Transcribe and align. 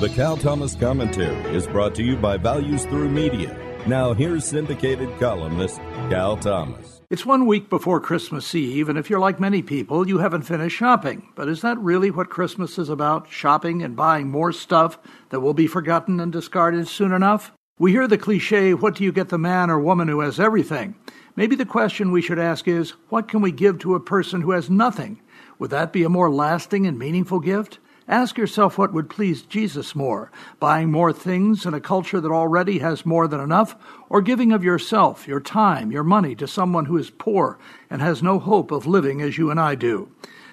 The 0.00 0.08
Cal 0.08 0.38
Thomas 0.38 0.74
Commentary 0.74 1.54
is 1.54 1.66
brought 1.66 1.94
to 1.96 2.02
you 2.02 2.16
by 2.16 2.38
Values 2.38 2.86
Through 2.86 3.10
Media. 3.10 3.54
Now, 3.86 4.14
here's 4.14 4.46
syndicated 4.46 5.10
columnist 5.20 5.76
Cal 6.08 6.38
Thomas. 6.38 7.02
It's 7.10 7.26
one 7.26 7.44
week 7.44 7.68
before 7.68 8.00
Christmas 8.00 8.54
Eve, 8.54 8.88
and 8.88 8.98
if 8.98 9.10
you're 9.10 9.20
like 9.20 9.38
many 9.38 9.60
people, 9.60 10.08
you 10.08 10.16
haven't 10.16 10.44
finished 10.44 10.74
shopping. 10.74 11.28
But 11.34 11.50
is 11.50 11.60
that 11.60 11.76
really 11.80 12.10
what 12.10 12.30
Christmas 12.30 12.78
is 12.78 12.88
about? 12.88 13.28
Shopping 13.28 13.82
and 13.82 13.94
buying 13.94 14.30
more 14.30 14.52
stuff 14.52 14.98
that 15.28 15.40
will 15.40 15.52
be 15.52 15.66
forgotten 15.66 16.18
and 16.18 16.32
discarded 16.32 16.88
soon 16.88 17.12
enough? 17.12 17.52
We 17.78 17.92
hear 17.92 18.08
the 18.08 18.16
cliche, 18.16 18.72
what 18.72 18.94
do 18.94 19.04
you 19.04 19.12
get 19.12 19.28
the 19.28 19.36
man 19.36 19.68
or 19.68 19.78
woman 19.78 20.08
who 20.08 20.20
has 20.20 20.40
everything? 20.40 20.94
Maybe 21.36 21.56
the 21.56 21.66
question 21.66 22.10
we 22.10 22.22
should 22.22 22.38
ask 22.38 22.66
is, 22.66 22.94
what 23.10 23.28
can 23.28 23.42
we 23.42 23.52
give 23.52 23.78
to 23.80 23.96
a 23.96 24.00
person 24.00 24.40
who 24.40 24.52
has 24.52 24.70
nothing? 24.70 25.20
Would 25.58 25.72
that 25.72 25.92
be 25.92 26.04
a 26.04 26.08
more 26.08 26.30
lasting 26.30 26.86
and 26.86 26.98
meaningful 26.98 27.40
gift? 27.40 27.80
Ask 28.10 28.36
yourself 28.36 28.76
what 28.76 28.92
would 28.92 29.08
please 29.08 29.42
Jesus 29.42 29.94
more 29.94 30.32
buying 30.58 30.90
more 30.90 31.12
things 31.12 31.64
in 31.64 31.74
a 31.74 31.80
culture 31.80 32.20
that 32.20 32.32
already 32.32 32.80
has 32.80 33.06
more 33.06 33.28
than 33.28 33.38
enough, 33.38 33.76
or 34.08 34.20
giving 34.20 34.50
of 34.50 34.64
yourself, 34.64 35.28
your 35.28 35.38
time, 35.38 35.92
your 35.92 36.02
money 36.02 36.34
to 36.34 36.48
someone 36.48 36.86
who 36.86 36.98
is 36.98 37.08
poor 37.08 37.56
and 37.88 38.02
has 38.02 38.20
no 38.20 38.40
hope 38.40 38.72
of 38.72 38.84
living 38.84 39.22
as 39.22 39.38
you 39.38 39.48
and 39.48 39.60
I 39.60 39.76
do. 39.76 40.10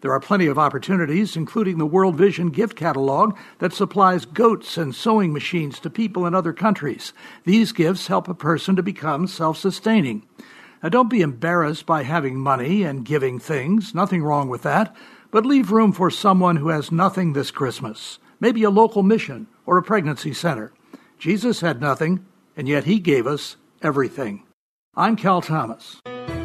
There 0.00 0.12
are 0.12 0.20
plenty 0.20 0.46
of 0.46 0.60
opportunities, 0.60 1.36
including 1.36 1.78
the 1.78 1.86
World 1.86 2.14
Vision 2.14 2.50
gift 2.50 2.76
catalog 2.76 3.36
that 3.58 3.72
supplies 3.72 4.26
goats 4.26 4.78
and 4.78 4.94
sewing 4.94 5.32
machines 5.32 5.80
to 5.80 5.90
people 5.90 6.26
in 6.26 6.36
other 6.36 6.52
countries. 6.52 7.12
These 7.44 7.72
gifts 7.72 8.06
help 8.06 8.28
a 8.28 8.34
person 8.34 8.76
to 8.76 8.82
become 8.84 9.26
self 9.26 9.58
sustaining. 9.58 10.22
Now, 10.84 10.88
don't 10.88 11.10
be 11.10 11.20
embarrassed 11.20 11.84
by 11.84 12.04
having 12.04 12.38
money 12.38 12.84
and 12.84 13.04
giving 13.04 13.40
things, 13.40 13.92
nothing 13.92 14.22
wrong 14.22 14.48
with 14.48 14.62
that. 14.62 14.94
But 15.30 15.46
leave 15.46 15.70
room 15.70 15.92
for 15.92 16.10
someone 16.10 16.56
who 16.56 16.68
has 16.70 16.90
nothing 16.90 17.32
this 17.32 17.50
Christmas, 17.50 18.18
maybe 18.40 18.64
a 18.64 18.70
local 18.70 19.02
mission 19.02 19.46
or 19.64 19.78
a 19.78 19.82
pregnancy 19.82 20.34
center. 20.34 20.72
Jesus 21.18 21.60
had 21.60 21.80
nothing, 21.80 22.26
and 22.56 22.68
yet 22.68 22.84
he 22.84 22.98
gave 22.98 23.26
us 23.26 23.56
everything. 23.80 24.42
I'm 24.96 25.14
Cal 25.14 25.40
Thomas. 25.40 26.00